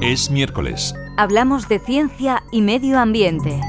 Es 0.00 0.30
miércoles. 0.30 0.94
Hablamos 1.16 1.68
de 1.68 1.78
ciencia 1.78 2.44
y 2.50 2.62
medio 2.62 2.98
ambiente. 2.98 3.60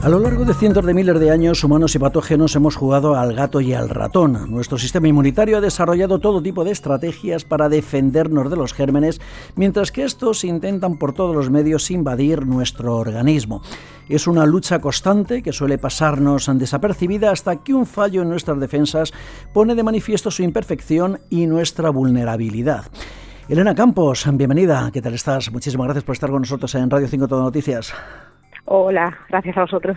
A 0.00 0.08
lo 0.08 0.20
largo 0.20 0.44
de 0.44 0.54
cientos 0.54 0.86
de 0.86 0.94
miles 0.94 1.18
de 1.18 1.32
años, 1.32 1.64
humanos 1.64 1.96
y 1.96 1.98
patógenos 1.98 2.54
hemos 2.54 2.76
jugado 2.76 3.16
al 3.16 3.34
gato 3.34 3.60
y 3.60 3.74
al 3.74 3.88
ratón. 3.88 4.48
Nuestro 4.48 4.78
sistema 4.78 5.08
inmunitario 5.08 5.58
ha 5.58 5.60
desarrollado 5.60 6.20
todo 6.20 6.40
tipo 6.40 6.62
de 6.62 6.70
estrategias 6.70 7.44
para 7.44 7.68
defendernos 7.68 8.48
de 8.48 8.56
los 8.56 8.72
gérmenes, 8.74 9.20
mientras 9.56 9.90
que 9.90 10.04
estos 10.04 10.44
intentan 10.44 10.98
por 10.98 11.14
todos 11.14 11.34
los 11.34 11.50
medios 11.50 11.90
invadir 11.90 12.46
nuestro 12.46 12.96
organismo. 12.96 13.60
Es 14.08 14.28
una 14.28 14.46
lucha 14.46 14.78
constante 14.78 15.42
que 15.42 15.52
suele 15.52 15.78
pasarnos 15.78 16.48
desapercibida 16.54 17.32
hasta 17.32 17.56
que 17.56 17.74
un 17.74 17.84
fallo 17.84 18.22
en 18.22 18.28
nuestras 18.28 18.60
defensas 18.60 19.12
pone 19.52 19.74
de 19.74 19.82
manifiesto 19.82 20.30
su 20.30 20.44
imperfección 20.44 21.18
y 21.28 21.46
nuestra 21.46 21.90
vulnerabilidad. 21.90 22.84
Elena 23.48 23.74
Campos, 23.74 24.26
bienvenida. 24.32 24.90
¿Qué 24.92 25.02
tal 25.02 25.14
estás? 25.14 25.50
Muchísimas 25.50 25.86
gracias 25.86 26.04
por 26.04 26.12
estar 26.12 26.30
con 26.30 26.42
nosotros 26.42 26.72
en 26.76 26.88
Radio 26.88 27.08
5 27.08 27.26
Todo 27.26 27.42
Noticias. 27.42 27.92
Hola, 28.70 29.16
gracias 29.30 29.56
a 29.56 29.62
vosotros. 29.62 29.96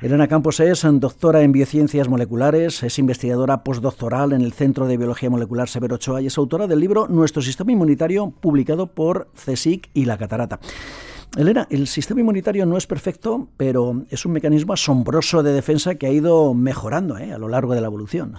Elena 0.00 0.26
Campos 0.26 0.58
es 0.60 0.86
doctora 0.90 1.42
en 1.42 1.52
biociencias 1.52 2.08
moleculares, 2.08 2.82
es 2.82 2.98
investigadora 2.98 3.62
postdoctoral 3.62 4.32
en 4.32 4.40
el 4.40 4.54
Centro 4.54 4.86
de 4.86 4.96
Biología 4.96 5.28
Molecular 5.28 5.68
Severo 5.68 5.96
Ochoa 5.96 6.22
y 6.22 6.26
es 6.28 6.38
autora 6.38 6.66
del 6.66 6.80
libro 6.80 7.08
Nuestro 7.08 7.42
Sistema 7.42 7.72
Inmunitario, 7.72 8.30
publicado 8.40 8.86
por 8.86 9.28
CSIC 9.34 9.90
y 9.92 10.06
La 10.06 10.16
Catarata. 10.16 10.60
Elena, 11.36 11.66
el 11.68 11.86
sistema 11.86 12.20
inmunitario 12.20 12.64
no 12.64 12.78
es 12.78 12.86
perfecto, 12.86 13.48
pero 13.58 14.04
es 14.08 14.24
un 14.24 14.32
mecanismo 14.32 14.72
asombroso 14.72 15.42
de 15.42 15.52
defensa 15.52 15.96
que 15.96 16.06
ha 16.06 16.10
ido 16.10 16.54
mejorando 16.54 17.18
¿eh? 17.18 17.34
a 17.34 17.38
lo 17.38 17.48
largo 17.48 17.74
de 17.74 17.82
la 17.82 17.88
evolución. 17.88 18.36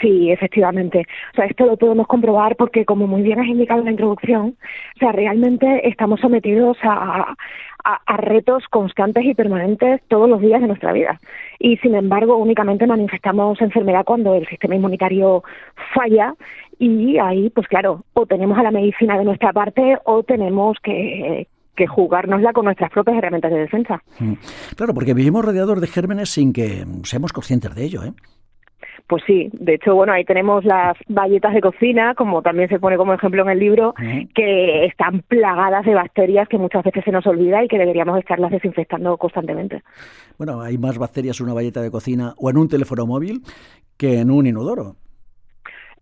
Sí, 0.00 0.30
efectivamente. 0.30 1.06
O 1.32 1.36
sea, 1.36 1.44
esto 1.44 1.66
lo 1.66 1.76
podemos 1.76 2.06
comprobar 2.06 2.56
porque, 2.56 2.84
como 2.84 3.06
muy 3.06 3.22
bien 3.22 3.38
has 3.38 3.46
indicado 3.46 3.80
en 3.80 3.86
la 3.86 3.90
introducción, 3.90 4.56
o 4.96 4.98
sea, 4.98 5.12
realmente 5.12 5.86
estamos 5.88 6.20
sometidos 6.20 6.78
a, 6.82 7.34
a, 7.84 8.16
retos 8.16 8.64
constantes 8.70 9.24
y 9.24 9.34
permanentes 9.34 10.00
todos 10.08 10.28
los 10.28 10.40
días 10.40 10.60
de 10.60 10.68
nuestra 10.68 10.92
vida. 10.92 11.20
Y 11.58 11.76
sin 11.78 11.94
embargo, 11.94 12.36
únicamente 12.36 12.86
manifestamos 12.86 13.60
enfermedad 13.60 14.04
cuando 14.04 14.34
el 14.34 14.46
sistema 14.46 14.74
inmunitario 14.74 15.42
falla 15.94 16.34
y 16.78 17.18
ahí, 17.18 17.50
pues 17.50 17.68
claro, 17.68 18.04
o 18.14 18.24
tenemos 18.26 18.58
a 18.58 18.62
la 18.62 18.70
medicina 18.70 19.18
de 19.18 19.24
nuestra 19.24 19.52
parte 19.52 19.98
o 20.04 20.22
tenemos 20.22 20.78
que, 20.82 21.46
que 21.76 21.86
jugárnosla 21.86 22.52
con 22.52 22.64
nuestras 22.64 22.90
propias 22.90 23.18
herramientas 23.18 23.50
de 23.50 23.58
defensa. 23.58 24.02
Mm. 24.18 24.34
Claro, 24.76 24.94
porque 24.94 25.14
vivimos 25.14 25.44
rodeados 25.44 25.80
de 25.80 25.86
gérmenes 25.86 26.30
sin 26.30 26.52
que 26.54 26.86
seamos 27.04 27.32
conscientes 27.32 27.74
de 27.74 27.84
ello, 27.84 28.04
¿eh? 28.04 28.12
Pues 29.06 29.22
sí, 29.26 29.50
de 29.52 29.74
hecho, 29.74 29.94
bueno, 29.94 30.12
ahí 30.12 30.24
tenemos 30.24 30.64
las 30.64 30.96
bayetas 31.08 31.54
de 31.54 31.60
cocina, 31.60 32.14
como 32.14 32.42
también 32.42 32.68
se 32.68 32.78
pone 32.78 32.96
como 32.96 33.14
ejemplo 33.14 33.42
en 33.42 33.50
el 33.50 33.58
libro, 33.58 33.94
que 34.34 34.86
están 34.86 35.22
plagadas 35.22 35.84
de 35.84 35.94
bacterias 35.94 36.48
que 36.48 36.58
muchas 36.58 36.84
veces 36.84 37.04
se 37.04 37.10
nos 37.10 37.26
olvida 37.26 37.64
y 37.64 37.68
que 37.68 37.78
deberíamos 37.78 38.18
estarlas 38.18 38.50
desinfectando 38.50 39.16
constantemente. 39.16 39.82
Bueno, 40.38 40.60
hay 40.60 40.78
más 40.78 40.98
bacterias 40.98 41.40
en 41.40 41.46
una 41.46 41.54
valleta 41.54 41.82
de 41.82 41.90
cocina 41.90 42.34
o 42.36 42.50
en 42.50 42.56
un 42.56 42.68
teléfono 42.68 43.06
móvil 43.06 43.42
que 43.96 44.20
en 44.20 44.30
un 44.30 44.46
inodoro. 44.46 44.96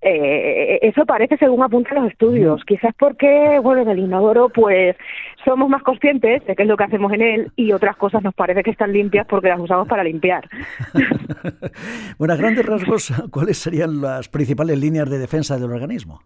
Eh, 0.01 0.79
eso 0.83 1.05
parece 1.05 1.37
según 1.39 1.63
apuntan 1.63 2.03
los 2.03 2.13
estudios. 2.13 2.65
Quizás 2.65 2.95
porque, 2.99 3.59
bueno, 3.63 3.83
en 3.83 3.89
el 3.89 3.99
inodoro 3.99 4.49
pues 4.49 4.97
somos 5.45 5.69
más 5.69 5.83
conscientes 5.83 6.45
de 6.47 6.55
qué 6.55 6.63
es 6.63 6.69
lo 6.69 6.77
que 6.77 6.85
hacemos 6.85 7.13
en 7.13 7.23
él 7.23 7.53
y 7.57 7.73
otras 7.73 7.97
cosas 7.97 8.23
nos 8.23 8.35
parece 8.35 8.63
que 8.63 8.71
están 8.71 8.93
limpias 8.93 9.27
porque 9.27 9.49
las 9.49 9.61
usamos 9.61 9.89
para 9.89 10.05
limpiar. 10.05 10.49
bueno, 12.19 12.35
a 12.35 12.37
grandes 12.37 12.65
rasgos, 12.65 13.13
¿cuáles 13.31 13.59
serían 13.59 14.01
las 14.01 14.29
principales 14.29 14.79
líneas 14.79 15.11
de 15.11 15.19
defensa 15.19 15.59
del 15.59 15.73
organismo? 15.73 16.21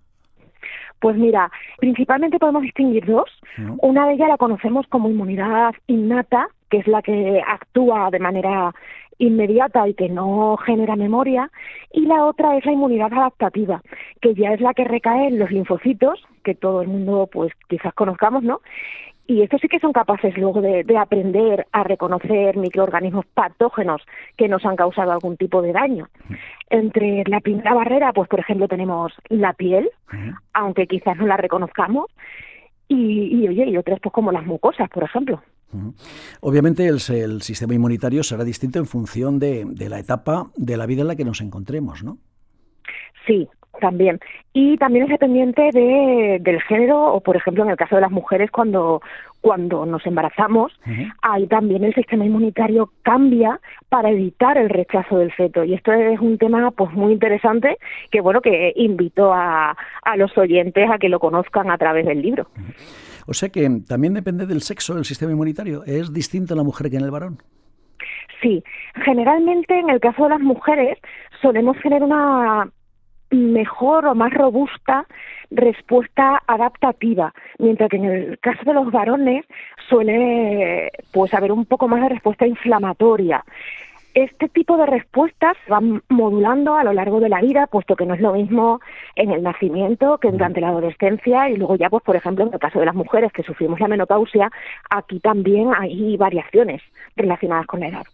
Pues 1.01 1.17
mira, 1.17 1.51
principalmente 1.79 2.39
podemos 2.39 2.63
distinguir 2.63 3.05
dos. 3.07 3.29
Una 3.81 4.07
de 4.07 4.15
ellas 4.15 4.29
la 4.29 4.37
conocemos 4.37 4.87
como 4.87 5.11
inmunidad 5.11 5.75
innata, 5.89 6.47
que 6.73 6.79
es 6.79 6.87
la 6.87 7.03
que 7.03 7.43
actúa 7.47 8.09
de 8.11 8.19
manera 8.19 8.73
inmediata 9.19 9.87
y 9.87 9.93
que 9.93 10.09
no 10.09 10.57
genera 10.57 10.97
memoria, 10.97 11.51
y 11.93 12.07
la 12.07 12.25
otra 12.25 12.57
es 12.57 12.65
la 12.65 12.73
inmunidad 12.73 13.13
adaptativa, 13.13 13.83
que 14.23 14.35
ya 14.35 14.55
es 14.55 14.61
la 14.63 14.73
que 14.73 14.85
recae 14.85 15.29
en 15.29 15.39
los 15.39 15.51
linfocitos, 15.51 16.27
que 16.43 16.55
todo 16.55 16.81
el 16.81 16.89
mundo 16.89 17.29
pues 17.31 17.53
quizás 17.69 17.93
conozcamos, 17.93 18.43
¿no? 18.43 18.63
Y 19.27 19.43
estos 19.43 19.61
sí 19.61 19.69
que 19.69 19.81
son 19.81 19.93
capaces 19.93 20.35
luego 20.39 20.63
de, 20.63 20.97
aprender 20.97 21.67
a 21.73 21.85
reconocer 21.85 22.57
microorganismos 22.57 23.27
patógenos 23.27 24.01
que 24.39 24.49
nos 24.49 24.65
han 24.65 24.77
causado 24.77 25.13
algún 25.13 25.37
tipo 25.37 25.61
de 25.61 25.73
daño. 25.73 26.09
Entre 26.71 27.23
la 27.27 27.41
primera 27.41 27.75
barrera, 27.75 28.15
pues 28.15 28.31
por 28.31 28.41
ejemplo 28.41 28.67
tenemos 28.67 29.13
la 29.29 29.53
piel, 29.53 29.91
aunque 30.55 30.87
quizás 30.87 31.19
no 31.19 31.27
la 31.27 31.37
reconozcamos, 31.37 32.07
y, 32.89 33.43
y 33.43 33.49
oye, 33.49 33.67
y 33.67 33.77
otras 33.77 34.01
pues 34.01 34.13
como 34.15 34.33
las 34.33 34.47
mucosas, 34.47 34.89
por 34.89 35.05
ejemplo. 35.05 35.43
Obviamente 36.41 36.87
el, 36.87 37.01
sistema 37.01 37.75
inmunitario 37.75 38.23
será 38.23 38.45
distinto 38.45 38.79
en 38.79 38.87
función 38.87 39.39
de, 39.39 39.67
la 39.89 39.99
etapa 39.99 40.51
de 40.57 40.77
la 40.77 40.87
vida 40.87 41.03
en 41.03 41.09
la 41.09 41.17
que 41.17 41.25
nos 41.25 41.41
encontremos, 41.41 42.03
¿no? 42.03 42.19
Sí, 43.27 43.49
también. 43.81 44.21
Y 44.53 44.77
también 44.77 45.05
es 45.05 45.11
dependiente 45.11 45.71
de, 45.73 46.39
del 46.41 46.61
género, 46.63 47.15
o 47.15 47.21
por 47.21 47.37
ejemplo, 47.37 47.65
en 47.65 47.71
el 47.71 47.77
caso 47.77 47.97
de 47.97 48.03
las 48.03 48.11
mujeres, 48.11 48.51
cuando, 48.51 49.01
cuando 49.41 49.87
nos 49.87 50.05
embarazamos, 50.07 50.73
ahí 51.23 51.47
también 51.47 51.85
el 51.85 51.95
sistema 51.95 52.25
inmunitario 52.25 52.91
cambia 53.03 53.61
para 53.89 54.11
evitar 54.11 54.59
el 54.59 54.69
rechazo 54.69 55.19
del 55.19 55.33
feto. 55.33 55.65
Y 55.65 55.75
esto 55.75 55.93
es 55.93 56.21
un 56.21 56.39
tema 56.39 56.71
pues 56.71 56.93
muy 56.93 57.13
interesante 57.13 57.79
que, 58.11 58.21
bueno, 58.21 58.41
que 58.41 58.73
invito 58.77 59.33
a, 59.33 59.77
a 60.03 60.17
los 60.17 60.37
oyentes 60.37 60.89
a 60.91 60.99
que 60.99 61.09
lo 61.09 61.19
conozcan 61.19 61.71
a 61.71 61.79
través 61.79 62.07
del 62.07 62.23
libro. 62.23 62.47
O 63.27 63.35
sea 63.35 63.49
que 63.49 63.69
también 63.87 64.15
depende 64.15 64.47
del 64.47 64.63
sexo 64.63 64.95
del 64.95 65.05
sistema 65.05 65.33
inmunitario. 65.33 65.85
¿Es 65.85 66.13
distinto 66.13 66.55
en 66.55 66.59
la 66.59 66.65
mujer 66.65 66.91
que 66.91 66.97
en 66.97 67.05
el 67.05 67.11
varón? 67.11 67.39
Sí, 68.41 68.63
generalmente 69.05 69.79
en 69.79 69.91
el 69.91 70.01
caso 70.01 70.25
de 70.25 70.31
las 70.31 70.41
mujeres 70.41 70.99
solemos 71.41 71.77
tener 71.81 72.03
una 72.03 72.69
mejor 73.31 74.07
o 74.07 74.15
más 74.15 74.33
robusta 74.33 75.07
respuesta 75.51 76.43
adaptativa, 76.47 77.33
mientras 77.59 77.91
que 77.91 77.97
en 77.97 78.05
el 78.05 78.39
caso 78.41 78.63
de 78.65 78.75
los 78.75 78.91
varones 78.91 79.45
suele 79.89 80.91
pues 81.13 81.33
haber 81.35 81.53
un 81.53 81.67
poco 81.67 81.89
más 81.89 82.01
de 82.03 82.09
respuesta 82.11 82.47
inflamatoria. 82.47 83.45
Este 84.15 84.49
tipo 84.49 84.77
de 84.77 84.87
respuestas 84.87 85.57
van 85.69 86.03
modulando 86.09 86.75
a 86.75 86.85
lo 86.85 86.93
largo 86.93 87.21
de 87.21 87.29
la 87.29 87.41
vida, 87.41 87.67
puesto 87.67 87.97
que 87.97 88.05
no 88.05 88.15
es 88.15 88.21
lo 88.21 88.35
mismo 88.35 88.81
en 89.17 89.31
el 89.31 89.43
nacimiento 89.43 90.19
que 90.19 90.31
durante 90.31 90.61
la 90.61 90.69
adolescencia 90.69 91.49
y 91.49 91.57
luego 91.57 91.77
ya, 91.77 91.89
pues 91.89 92.03
por 92.03 92.17
ejemplo, 92.17 92.47
en 92.47 92.53
el 92.53 92.59
caso 92.59 92.79
de 92.79 92.87
las 92.87 92.95
mujeres 92.95 93.33
que 93.33 93.43
sufrimos 93.43 93.81
la 93.81 93.89
menopausia, 93.89 94.51
aquí 94.91 95.21
también 95.21 95.71
hay 95.77 96.17
variaciones 96.17 96.83
relacionadas 97.17 97.67
con 97.67 97.81
la 97.81 97.89
edad. 97.89 98.05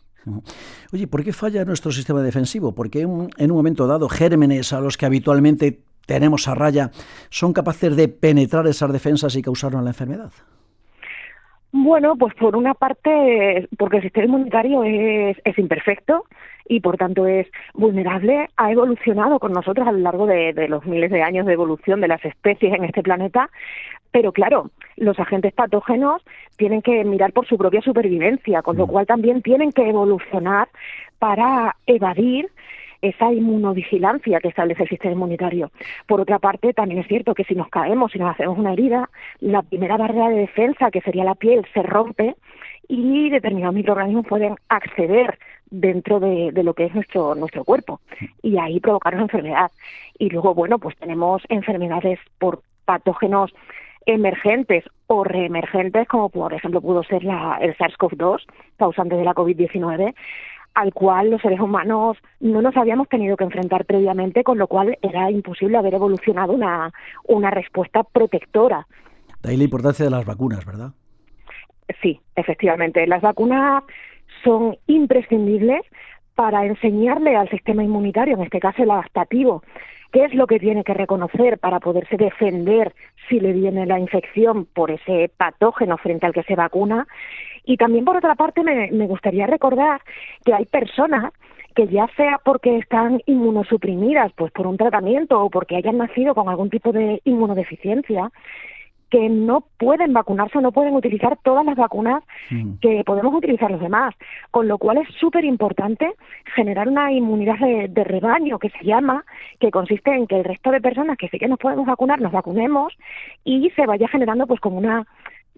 Oye, 0.93 1.07
¿por 1.07 1.25
qué 1.25 1.33
falla 1.33 1.65
nuestro 1.65 1.91
sistema 1.91 2.23
defensivo? 2.23 2.75
Porque 2.75 3.01
en 3.03 3.51
un 3.51 3.57
momento 3.57 3.87
dado 3.87 4.09
gérmenes 4.09 4.73
a 4.73 4.81
los 4.81 4.97
que 4.97 5.07
habitualmente 5.07 5.81
tenemos 6.07 6.49
a 6.49 6.55
raya 6.55 6.91
son 7.31 7.53
capaces 7.53 7.97
de 7.97 8.09
penetrar 8.09 8.67
esas 8.67 8.93
defensas 8.93 9.37
y 9.37 9.43
causarnos 9.43 9.83
la 9.83 9.91
enfermedad. 9.91 10.33
Bueno, 11.71 12.17
pues 12.17 12.35
por 12.35 12.57
una 12.57 12.75
parte, 12.75 13.69
porque 13.77 13.99
el 13.99 14.03
sistema 14.03 14.27
inmunitario 14.27 14.85
es, 14.85 15.37
es 15.45 15.59
imperfecto 15.59 16.25
y 16.67 16.81
por 16.81 16.97
tanto 16.97 17.27
es 17.27 17.47
vulnerable, 17.75 18.49
ha 18.57 18.73
evolucionado 18.73 19.39
con 19.39 19.53
nosotros 19.53 19.87
a 19.87 19.93
lo 19.93 19.99
largo 19.99 20.27
de, 20.27 20.53
de, 20.53 20.69
los 20.69 20.85
miles 20.87 21.11
de 21.11 21.23
años 21.23 21.47
de 21.47 21.53
evolución 21.53 22.01
de 22.01 22.09
las 22.09 22.25
especies 22.25 22.75
en 22.75 22.85
este 22.85 23.03
planeta, 23.03 23.51
pero 24.11 24.33
claro, 24.33 24.71
los 24.97 25.19
agentes 25.19 25.53
patógenos 25.53 26.23
tienen 26.57 26.83
que 26.83 27.05
mirar 27.05 27.33
por 27.33 27.47
su 27.47 27.59
propia 27.59 27.83
supervivencia, 27.83 28.63
con 28.63 28.77
lo 28.77 28.87
mm. 28.87 28.91
cual 28.91 29.07
también 29.07 29.43
tienen 29.43 29.73
que 29.73 29.89
evolucionar 29.89 30.69
para 31.19 31.77
evadir 31.87 32.49
esa 33.03 33.33
inmunovigilancia 33.33 34.41
que 34.41 34.49
establece 34.49 34.83
el 34.83 34.89
sistema 34.89 35.13
inmunitario. 35.13 35.71
Por 36.07 36.21
otra 36.21 36.39
parte, 36.39 36.73
también 36.73 37.01
es 37.01 37.09
cierto 37.09 37.35
que 37.35 37.45
si 37.45 37.55
nos 37.55 37.69
caemos, 37.69 38.13
si 38.13 38.19
nos 38.19 38.31
hacemos 38.31 38.59
una 38.59 38.73
herida, 38.73 39.09
la 39.41 39.63
primera 39.63 39.97
barrera 39.97 40.29
de 40.29 40.41
defensa, 40.41 40.91
que 40.91 41.01
sería 41.01 41.25
la 41.25 41.35
piel, 41.35 41.65
se 41.73 41.83
rompe 41.83 42.35
y 42.89 43.29
determinados 43.31 43.75
microorganismos 43.75 44.27
pueden 44.27 44.57
acceder 44.69 45.39
dentro 45.71 46.19
de, 46.21 46.51
lo 46.63 46.75
que 46.75 46.87
es 46.87 46.95
nuestro 46.95 47.35
nuestro 47.35 47.63
cuerpo 47.65 48.01
y 48.43 48.59
ahí 48.59 48.81
provocar 48.81 49.15
una 49.15 49.25
enfermedad. 49.25 49.71
Y 50.19 50.31
luego, 50.31 50.55
bueno, 50.55 50.79
pues 50.79 50.97
tenemos 50.97 51.43
enfermedades 51.49 52.19
por 52.39 52.63
patógenos 52.85 53.53
emergentes 54.07 54.85
o 55.07 55.23
reemergentes, 55.23 56.09
como 56.09 56.31
por 56.31 56.55
ejemplo 56.55 56.81
pudo 56.81 57.03
ser 57.03 57.25
la, 57.25 57.59
el 57.61 57.77
SARS-CoV-2, 57.77 58.47
causante 58.79 59.17
de 59.17 59.25
la 59.25 59.35
COVID-19, 59.35 60.15
al 60.79 60.95
cual 60.95 61.31
los 61.31 61.43
seres 61.43 61.59
humanos 61.59 62.17
no 62.39 62.63
nos 62.63 62.77
habíamos 62.77 63.09
tenido 63.09 63.37
que 63.37 63.43
enfrentar 63.43 63.85
previamente, 63.85 64.45
con 64.45 64.59
lo 64.59 64.69
cual 64.69 64.97
era 65.03 65.29
imposible 65.29 65.77
haber 65.77 65.95
evolucionado 65.95 66.53
una, 66.53 66.93
una 67.25 67.51
respuesta 67.51 68.05
protectora. 68.05 68.87
De 69.43 69.51
ahí 69.51 69.57
la 69.57 69.65
importancia 69.65 70.05
de 70.05 70.13
las 70.13 70.25
vacunas, 70.25 70.65
¿verdad? 70.65 70.93
Sí, 72.01 72.21
efectivamente. 72.37 73.05
Las 73.09 73.23
vacunas 73.23 73.83
son 74.45 74.77
imprescindibles 74.87 75.81
para 76.37 76.65
enseñarle 76.65 77.35
al 77.35 77.51
sistema 77.51 77.83
inmunitario, 77.83 78.37
en 78.37 78.45
este 78.45 78.61
caso 78.61 78.85
el 78.85 78.93
adaptativo, 78.93 79.65
qué 80.13 80.25
es 80.25 80.35
lo 80.35 80.47
que 80.47 80.59
tiene 80.59 80.85
que 80.85 80.95
reconocer 80.95 81.59
para 81.59 81.81
poderse 81.81 82.17
defender 82.17 82.95
si 83.29 83.41
le 83.41 83.53
viene 83.53 83.87
la 83.87 83.99
infección 83.99 84.65
por 84.67 84.91
ese 84.91 85.31
patógeno 85.37 85.99
frente 85.99 86.27
al 86.27 86.33
que 86.33 86.43
se 86.45 86.55
vacuna. 86.55 87.07
Y 87.65 87.77
también, 87.77 88.05
por 88.05 88.17
otra 88.17 88.35
parte, 88.35 88.63
me, 88.63 89.07
gustaría 89.07 89.47
recordar 89.47 90.01
que 90.45 90.55
hay 90.55 90.65
personas 90.65 91.33
que 91.75 91.87
ya 91.87 92.09
sea 92.17 92.41
porque 92.43 92.79
están 92.79 93.21
inmunosuprimidas 93.27 94.33
pues 94.33 94.51
por 94.53 94.67
un 94.67 94.77
tratamiento 94.77 95.41
o 95.41 95.51
porque 95.51 95.77
hayan 95.77 95.99
nacido 95.99 96.35
con 96.35 96.49
algún 96.49 96.71
tipo 96.71 96.93
de 96.93 97.21
inmunodeficiencia, 97.25 98.33
que 99.11 99.29
no 99.29 99.65
pueden 99.79 100.13
vacunarse 100.13 100.59
o 100.59 100.61
no 100.61 100.73
pueden 100.73 100.95
utilizar 100.95 101.39
todas 101.43 101.65
las 101.65 101.77
vacunas 101.77 102.23
mm. 102.51 102.75
que 102.81 103.03
podemos 103.05 103.35
utilizar 103.35 103.71
los 103.71 103.81
demás, 103.81 104.15
con 104.51 104.69
lo 104.69 104.79
cual 104.79 104.99
es 104.99 105.09
súper 105.19 105.45
importante 105.45 106.13
generar 106.55 106.89
una 106.89 107.13
inmunidad 107.13 107.59
de, 107.59 108.05
rebaño 108.05 108.59
que 108.59 108.71
se 108.71 108.85
llama, 108.85 109.25
que 109.61 109.71
consiste 109.71 110.13
en 110.13 110.27
que 110.27 110.37
el 110.37 110.45
resto 110.45 110.71
de 110.71 110.81
personas 110.81 111.17
que 111.17 111.29
sí 111.29 111.39
que 111.39 111.49
nos 111.49 111.59
podemos 111.59 111.87
vacunar 111.87 112.21
nos 112.21 112.33
vacunemos 112.33 112.93
y 113.45 113.71
se 113.71 113.87
vaya 113.87 114.09
generando 114.09 114.47
pues 114.47 114.61
como 114.61 114.79
una 114.79 115.07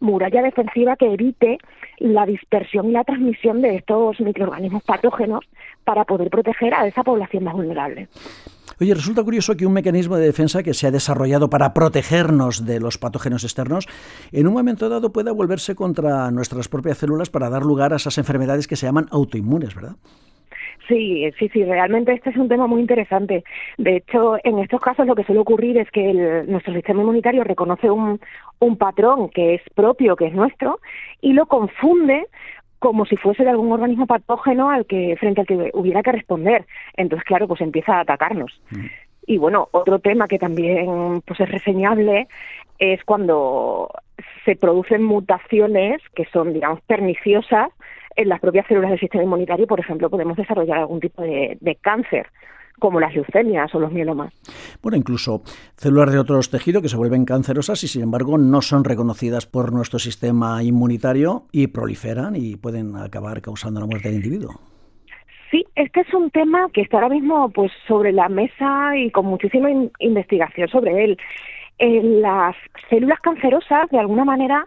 muralla 0.01 0.43
defensiva 0.43 0.97
que 0.97 1.13
evite 1.13 1.59
la 1.99 2.25
dispersión 2.27 2.89
y 2.89 2.93
la 2.93 3.05
transmisión 3.05 3.61
de 3.61 3.77
estos 3.77 4.19
microorganismos 4.21 4.83
patógenos 4.83 5.45
para 5.85 6.05
poder 6.05 6.31
proteger 6.31 6.73
a 6.75 6.87
esa 6.87 7.05
población 7.05 7.45
más 7.45 7.55
vulnerable. 7.55 8.09
Oye, 8.81 8.95
resulta 8.95 9.23
curioso 9.23 9.59
que 9.59 9.67
un 9.67 9.75
mecanismo 9.75 10.17
de 10.17 10.25
defensa 10.25 10.63
que 10.63 10.73
se 10.73 10.87
ha 10.87 10.91
desarrollado 10.91 11.51
para 11.51 11.75
protegernos 11.75 12.65
de 12.65 12.81
los 12.81 12.97
patógenos 12.97 13.45
externos, 13.45 13.87
en 14.33 14.47
un 14.47 14.55
momento 14.55 14.89
dado 14.89 15.13
pueda 15.13 15.33
volverse 15.33 15.75
contra 15.75 16.31
nuestras 16.31 16.69
propias 16.69 16.97
células 16.97 17.29
para 17.29 17.51
dar 17.51 17.63
lugar 17.63 17.93
a 17.93 17.97
esas 17.97 18.17
enfermedades 18.17 18.67
que 18.67 18.77
se 18.77 18.87
llaman 18.87 19.07
autoinmunes, 19.11 19.75
¿verdad? 19.75 19.97
Sí, 20.89 21.31
sí, 21.39 21.51
sí, 21.53 21.63
realmente 21.63 22.15
este 22.15 22.31
es 22.31 22.37
un 22.39 22.49
tema 22.49 22.67
muy 22.67 22.81
interesante. 22.81 23.45
De 23.77 23.97
hecho, 23.97 24.39
en 24.43 24.59
estos 24.61 24.81
casos 24.81 25.07
lo 25.07 25.15
que 25.15 25.25
suele 25.25 25.43
ocurrir 25.43 25.77
es 25.77 25.91
que 25.91 26.45
nuestro 26.49 26.73
sistema 26.73 27.03
inmunitario 27.03 27.45
reconoce 27.45 27.91
un, 27.91 28.19
un 28.61 28.79
patrón 28.79 29.29
que 29.29 29.57
es 29.57 29.63
propio, 29.75 30.17
que 30.17 30.29
es 30.29 30.33
nuestro, 30.33 30.81
y 31.21 31.35
lo 31.35 31.45
confunde 31.45 32.27
como 32.81 33.05
si 33.05 33.17
fuese 33.17 33.45
de 33.45 33.51
algún 33.51 33.71
organismo 33.71 34.07
patógeno 34.07 34.71
al 34.71 34.87
que 34.87 35.15
frente 35.21 35.43
al 35.43 35.47
que 35.47 35.71
hubiera 35.75 36.03
que 36.03 36.13
responder. 36.13 36.67
Entonces, 36.97 37.25
claro, 37.25 37.47
pues 37.47 37.61
empieza 37.61 37.95
a 37.97 38.01
atacarnos. 38.01 38.61
Mm. 38.71 38.87
Y 39.27 39.39
bueno, 39.39 39.69
otro 39.71 39.99
tema 40.01 40.27
que 40.27 40.39
también 40.39 41.21
pues 41.27 41.39
es 41.39 41.49
reseñable 41.49 42.27
es 42.79 43.05
cuando 43.05 43.91
se 44.45 44.57
producen 44.57 45.03
mutaciones 45.03 46.01
que 46.15 46.25
son, 46.33 46.55
digamos, 46.55 46.81
perniciosas 46.81 47.69
en 48.17 48.29
las 48.31 48.41
propias 48.41 48.67
células 48.67 48.91
del 48.91 49.01
sistema 49.01 49.25
inmunitario. 49.25 49.67
Por 49.67 49.79
ejemplo, 49.79 50.09
podemos 50.09 50.37
desarrollar 50.37 50.79
algún 50.79 51.01
tipo 51.01 51.23
de, 51.23 51.59
de 51.61 51.77
cáncer 51.77 52.29
como 52.81 52.99
las 52.99 53.15
leucemias 53.15 53.73
o 53.73 53.79
los 53.79 53.93
mielomas. 53.93 54.33
Bueno, 54.83 54.99
incluso 54.99 55.43
células 55.77 56.13
de 56.13 56.19
otros 56.19 56.51
tejidos 56.51 56.83
que 56.83 56.89
se 56.89 56.97
vuelven 56.97 57.25
cancerosas 57.25 57.85
y 57.85 57.89
sin 57.89 58.03
embargo 58.03 58.37
no 58.39 58.61
son 58.63 58.83
reconocidas 58.83 59.47
por 59.47 59.73
nuestro 59.73 60.01
sistema 60.01 60.63
inmunitario 60.65 61.45
y 61.53 61.69
proliferan 61.69 62.35
y 62.35 62.57
pueden 62.57 62.97
acabar 62.97 63.41
causando 63.41 63.79
la 63.79 63.87
muerte 63.87 64.09
del 64.09 64.17
individuo. 64.17 64.61
Sí, 65.51 65.65
este 65.75 66.01
es 66.01 66.15
un 66.15 66.31
tema 66.31 66.69
que 66.73 66.83
está 66.83 66.99
ahora 66.99 67.09
mismo 67.09 67.51
pues 67.51 67.73
sobre 67.89 68.13
la 68.13 68.29
mesa 68.29 68.97
y 68.97 69.11
con 69.11 69.27
muchísima 69.27 69.69
investigación 69.99 70.69
sobre 70.69 71.05
él. 71.05 71.19
las 71.79 72.55
células 72.89 73.21
cancerosas 73.21 73.89
de 73.91 73.99
alguna 73.99 74.25
manera 74.25 74.67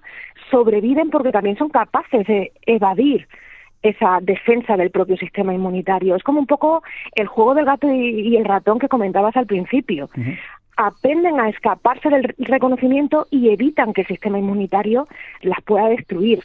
sobreviven 0.51 1.10
porque 1.10 1.31
también 1.31 1.57
son 1.57 1.69
capaces 1.69 2.27
de 2.27 2.51
evadir 2.65 3.27
esa 3.84 4.20
defensa 4.22 4.78
del 4.78 4.90
propio 4.90 5.18
sistema 5.18 5.54
inmunitario. 5.54 6.16
Es 6.16 6.24
como 6.24 6.40
un 6.40 6.48
poco 6.48 6.82
el 7.16 7.28
juego 7.28 7.54
del 7.54 7.66
gato 7.66 7.88
y, 7.92 8.36
el 8.36 8.46
ratón 8.46 8.80
que 8.80 8.88
comentabas 8.88 9.36
al 9.36 9.46
principio. 9.46 10.10
Aprenden 10.76 11.40
a 11.40 11.50
escaparse 11.50 12.10
del 12.10 12.34
reconocimiento 12.40 13.28
y 13.30 13.50
evitan 13.50 13.94
que 13.94 14.02
el 14.02 14.08
sistema 14.08 14.40
inmunitario 14.40 15.08
las 15.42 15.62
pueda 15.62 15.88
destruir. 15.90 16.40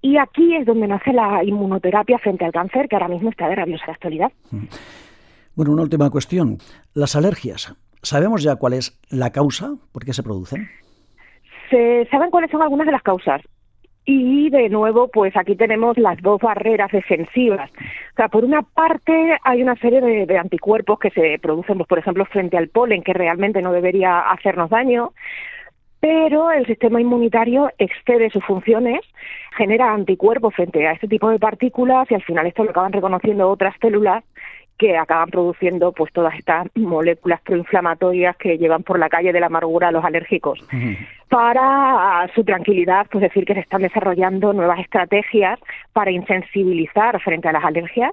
Y 0.00 0.16
aquí 0.16 0.54
es 0.56 0.64
donde 0.64 0.86
nace 0.86 1.12
la 1.12 1.44
inmunoterapia 1.44 2.18
frente 2.18 2.44
al 2.44 2.52
cáncer, 2.52 2.88
que 2.88 2.96
ahora 2.96 3.08
mismo 3.08 3.28
está 3.28 3.48
de 3.48 3.56
rabiosa 3.56 3.90
actualidad. 3.90 4.32
Bueno, 5.54 5.72
una 5.72 5.82
última 5.82 6.08
cuestión. 6.08 6.58
Las 6.94 7.16
alergias. 7.16 7.76
¿Sabemos 8.02 8.42
ya 8.42 8.56
cuál 8.56 8.74
es 8.74 8.98
la 9.10 9.30
causa? 9.30 9.74
¿Por 9.92 10.04
qué 10.04 10.12
se 10.12 10.22
producen? 10.22 10.68
Se 11.70 12.06
saben 12.10 12.30
cuáles 12.30 12.50
son 12.50 12.62
algunas 12.62 12.86
de 12.86 12.92
las 12.92 13.02
causas. 13.02 13.40
Y 14.06 14.50
de 14.50 14.68
nuevo, 14.68 15.08
pues 15.08 15.34
aquí 15.34 15.56
tenemos 15.56 15.96
las 15.96 16.20
dos 16.20 16.40
barreras 16.40 16.92
defensivas. 16.92 17.70
O 17.70 18.16
sea, 18.16 18.28
por 18.28 18.44
una 18.44 18.60
parte 18.62 19.38
hay 19.42 19.62
una 19.62 19.76
serie 19.76 20.00
de, 20.26 20.38
anticuerpos 20.38 20.98
que 20.98 21.10
se 21.10 21.38
producen, 21.38 21.78
pues, 21.78 21.88
por 21.88 21.98
ejemplo, 21.98 22.26
frente 22.26 22.58
al 22.58 22.68
polen, 22.68 23.02
que 23.02 23.14
realmente 23.14 23.62
no 23.62 23.72
debería 23.72 24.20
hacernos 24.20 24.68
daño, 24.68 25.12
pero 26.00 26.50
el 26.50 26.66
sistema 26.66 27.00
inmunitario 27.00 27.70
excede 27.78 28.28
sus 28.28 28.44
funciones, 28.44 29.00
genera 29.56 29.94
anticuerpos 29.94 30.54
frente 30.54 30.86
a 30.86 30.92
este 30.92 31.08
tipo 31.08 31.30
de 31.30 31.38
partículas 31.38 32.10
y 32.10 32.14
al 32.14 32.22
final 32.22 32.46
esto 32.46 32.62
lo 32.62 32.70
acaban 32.70 32.92
reconociendo 32.92 33.48
otras 33.48 33.74
células 33.80 34.22
que 34.84 34.98
acaban 34.98 35.30
produciendo 35.30 35.92
pues 35.92 36.12
todas 36.12 36.34
estas 36.34 36.66
moléculas 36.74 37.40
proinflamatorias 37.40 38.36
que 38.36 38.58
llevan 38.58 38.82
por 38.82 38.98
la 38.98 39.08
calle 39.08 39.32
de 39.32 39.40
la 39.40 39.46
amargura 39.46 39.88
a 39.88 39.92
los 39.92 40.04
alérgicos. 40.04 40.60
Para 41.30 42.28
su 42.34 42.44
tranquilidad, 42.44 43.06
pues 43.10 43.22
decir 43.22 43.46
que 43.46 43.54
se 43.54 43.60
están 43.60 43.80
desarrollando 43.80 44.52
nuevas 44.52 44.80
estrategias 44.80 45.58
para 45.94 46.10
insensibilizar 46.10 47.18
frente 47.22 47.48
a 47.48 47.52
las 47.52 47.64
alergias 47.64 48.12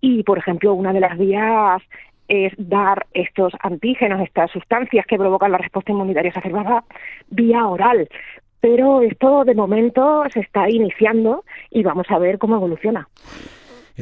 y, 0.00 0.24
por 0.24 0.38
ejemplo, 0.38 0.74
una 0.74 0.92
de 0.92 0.98
las 0.98 1.16
vías 1.16 1.80
es 2.26 2.52
dar 2.58 3.06
estos 3.14 3.52
antígenos, 3.60 4.20
estas 4.22 4.50
sustancias 4.50 5.06
que 5.06 5.18
provocan 5.18 5.52
la 5.52 5.58
respuesta 5.58 5.92
inmunitaria 5.92 6.30
exacerbada 6.30 6.82
vía 7.30 7.64
oral. 7.64 8.08
Pero 8.60 9.02
esto 9.02 9.44
de 9.44 9.54
momento 9.54 10.24
se 10.32 10.40
está 10.40 10.68
iniciando 10.68 11.44
y 11.70 11.84
vamos 11.84 12.06
a 12.10 12.18
ver 12.18 12.38
cómo 12.38 12.56
evoluciona. 12.56 13.06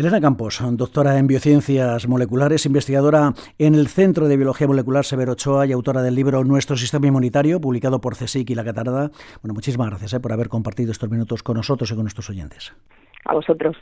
Elena 0.00 0.19
Campos, 0.19 0.62
doctora 0.79 1.19
en 1.19 1.26
biociencias 1.26 2.08
moleculares, 2.08 2.64
investigadora 2.64 3.35
en 3.58 3.75
el 3.75 3.87
Centro 3.87 4.29
de 4.29 4.38
Biología 4.38 4.67
Molecular 4.67 5.05
Severo 5.05 5.32
Ochoa 5.32 5.67
y 5.67 5.73
autora 5.73 6.00
del 6.00 6.14
libro 6.14 6.43
Nuestro 6.43 6.75
Sistema 6.79 7.08
Inmunitario, 7.08 7.61
publicado 7.61 8.00
por 8.00 8.17
CSIC 8.17 8.49
y 8.49 8.55
La 8.55 8.64
Catarada. 8.64 9.11
Bueno, 9.43 9.52
muchísimas 9.52 9.91
gracias 9.91 10.14
eh, 10.14 10.20
por 10.20 10.32
haber 10.32 10.49
compartido 10.49 10.91
estos 10.91 11.11
minutos 11.11 11.43
con 11.43 11.58
nosotros 11.58 11.91
y 11.91 11.94
con 11.94 12.05
nuestros 12.05 12.31
oyentes. 12.31 12.73
A 13.26 13.35
vosotros. 13.35 13.76